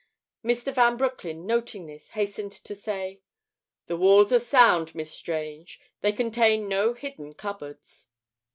Mr. 0.43 0.73
Van 0.73 0.97
Broecklyn, 0.97 1.45
noting 1.45 1.85
this, 1.85 2.09
hastened 2.17 2.51
to 2.51 2.73
say: 2.73 3.21
"The 3.85 3.95
walls 3.97 4.33
are 4.33 4.39
sound, 4.39 4.95
Miss 4.95 5.11
Strange. 5.13 5.79
They 5.99 6.11
contain 6.11 6.67
no 6.67 6.95
hidden 6.95 7.35
cupboards." 7.35 8.07